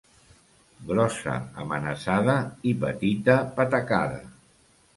[0.91, 2.35] Grossa amenaçada
[2.71, 4.21] i petita patacada.